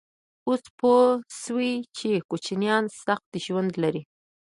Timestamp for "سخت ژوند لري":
3.03-4.01